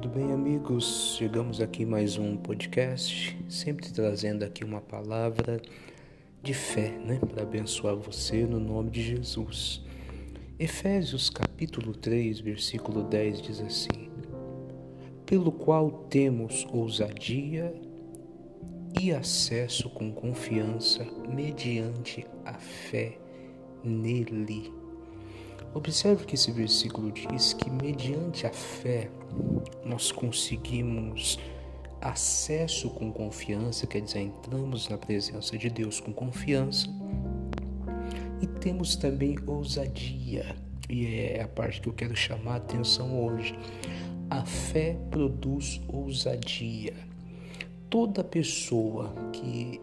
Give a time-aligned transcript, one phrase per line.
[0.00, 1.16] Tudo bem, amigos?
[1.18, 5.60] Chegamos aqui mais um podcast, sempre trazendo aqui uma palavra
[6.40, 9.84] de fé, né, para abençoar você no nome de Jesus.
[10.56, 14.08] Efésios capítulo 3, versículo 10 diz assim:
[15.26, 17.74] Pelo qual temos ousadia
[19.00, 23.18] e acesso com confiança mediante a fé
[23.82, 24.72] nele.
[25.74, 29.10] Observe que esse versículo diz que, mediante a fé,
[29.84, 31.38] nós conseguimos
[32.00, 36.88] acesso com confiança, quer dizer, entramos na presença de Deus com confiança
[38.40, 40.56] e temos também ousadia,
[40.88, 43.58] e é a parte que eu quero chamar a atenção hoje.
[44.30, 46.94] A fé produz ousadia.
[47.90, 49.80] Toda pessoa que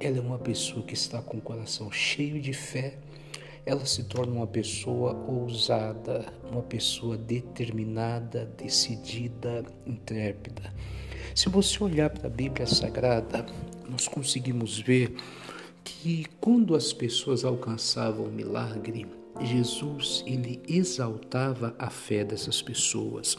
[0.00, 2.98] ela é uma pessoa que está com o coração cheio de fé,
[3.64, 10.72] ela se torna uma pessoa ousada, uma pessoa determinada, decidida, intrépida.
[11.34, 13.46] Se você olhar para a Bíblia Sagrada,
[13.88, 15.14] nós conseguimos ver
[15.84, 19.06] que quando as pessoas alcançavam o milagre,
[19.40, 23.36] Jesus ele exaltava a fé dessas pessoas.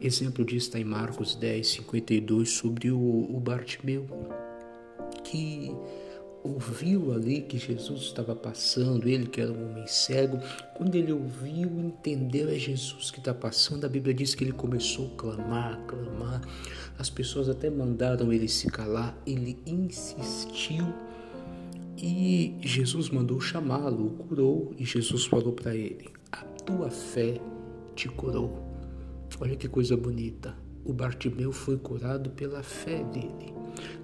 [0.00, 4.06] Exemplo disso está em Marcos 10, 52, sobre o, o Bartimeu,
[5.24, 5.74] que
[6.42, 10.38] ouviu ali que Jesus estava passando, ele que era um homem cego,
[10.74, 15.06] quando ele ouviu, entendeu é Jesus que está passando, a Bíblia diz que ele começou
[15.06, 16.40] a clamar, clamar,
[16.98, 20.86] as pessoas até mandaram ele se calar, ele insistiu
[22.02, 27.38] e Jesus mandou chamá-lo, o curou e Jesus falou para ele: A tua fé
[27.94, 28.58] te curou.
[29.38, 30.56] Olha que coisa bonita.
[30.82, 33.59] O Bartimeu foi curado pela fé dele.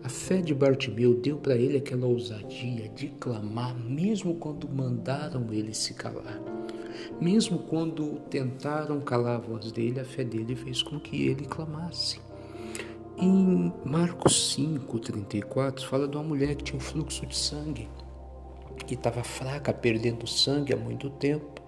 [0.06, 5.74] A fé de Bartimeu deu para ele aquela ousadia de clamar, mesmo quando mandaram ele
[5.74, 6.40] se calar.
[7.20, 12.20] Mesmo quando tentaram calar a voz dele, a fé dele fez com que ele clamasse.
[13.18, 17.88] Em Marcos 5, 34, fala de uma mulher que tinha um fluxo de sangue,
[18.86, 21.60] que estava fraca, perdendo sangue há muito tempo.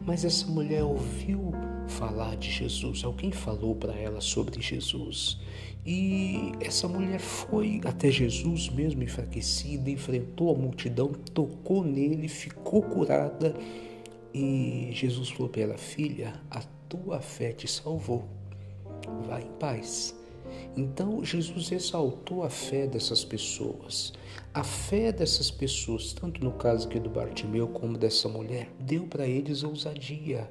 [0.00, 1.52] Mas essa mulher ouviu
[1.98, 5.40] falar de Jesus, alguém falou para ela sobre Jesus.
[5.84, 13.52] E essa mulher foi até Jesus, mesmo enfraquecida, enfrentou a multidão, tocou nele, ficou curada.
[14.32, 18.24] E Jesus falou para ela: Filha, a tua fé te salvou.
[19.26, 20.14] Vá em paz.
[20.76, 24.12] Então Jesus exaltou a fé dessas pessoas.
[24.54, 29.26] A fé dessas pessoas, tanto no caso aqui do Bartimeu como dessa mulher, deu para
[29.26, 30.48] eles ousadia.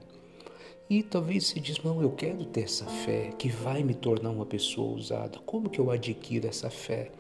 [0.90, 4.46] E talvez se diz, não, eu quero ter essa fé que vai me tornar uma
[4.46, 5.38] pessoa ousada.
[5.40, 7.12] Como que eu adquiro essa fé?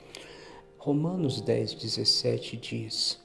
[0.78, 3.20] Romanos 10, 17 diz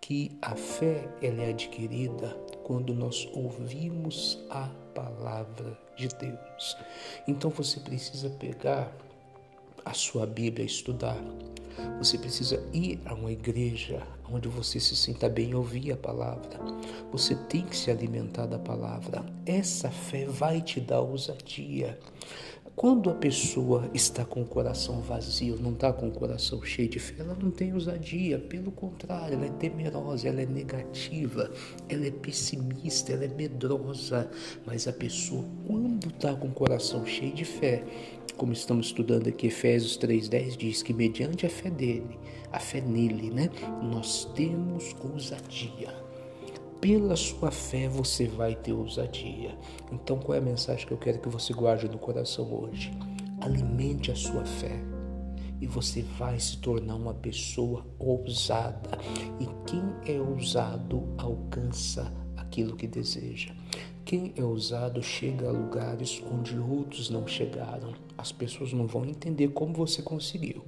[0.00, 2.30] que a fé ela é adquirida
[2.62, 6.76] quando nós ouvimos a palavra de Deus.
[7.28, 8.90] Então você precisa pegar
[9.84, 11.22] a sua Bíblia, estudar.
[11.98, 16.58] Você precisa ir a uma igreja onde você se sinta bem e ouvir a palavra.
[17.12, 19.24] Você tem que se alimentar da palavra.
[19.46, 21.98] Essa fé vai te dar ousadia.
[22.76, 26.98] Quando a pessoa está com o coração vazio, não está com o coração cheio de
[26.98, 28.36] fé, ela não tem ousadia.
[28.36, 31.52] Pelo contrário, ela é temerosa, ela é negativa,
[31.88, 34.28] ela é pessimista, ela é medrosa.
[34.66, 37.84] Mas a pessoa, quando está com o coração cheio de fé,
[38.36, 42.18] como estamos estudando aqui, Efésios 3,10 diz que mediante a fé dele,
[42.52, 43.50] a fé nele, né,
[43.82, 46.04] nós temos ousadia
[46.84, 49.56] pela sua fé você vai ter ousadia.
[49.90, 52.92] Então, qual é a mensagem que eu quero que você guarde no coração hoje?
[53.40, 54.78] Alimente a sua fé
[55.62, 58.98] e você vai se tornar uma pessoa ousada.
[59.40, 63.54] E quem é ousado alcança aquilo que deseja.
[64.14, 67.92] Quem é ousado chega a lugares onde outros não chegaram.
[68.16, 70.64] As pessoas não vão entender como você conseguiu,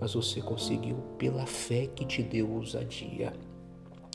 [0.00, 3.34] mas você conseguiu pela fé que te deu ousadia.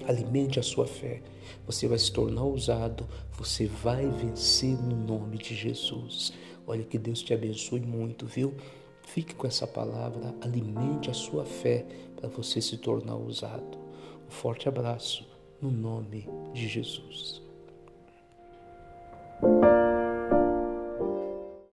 [0.08, 1.22] Alimente a sua fé.
[1.68, 3.08] Você vai se tornar ousado.
[3.34, 6.34] Você vai vencer no nome de Jesus.
[6.66, 8.56] Olha que Deus te abençoe muito, viu?
[9.04, 10.34] Fique com essa palavra.
[10.42, 11.86] Alimente a sua fé
[12.16, 13.78] para você se tornar ousado.
[14.28, 15.24] Um forte abraço
[15.62, 17.51] no nome de Jesus.